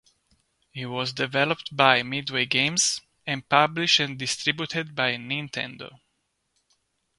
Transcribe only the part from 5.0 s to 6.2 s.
Nintendo.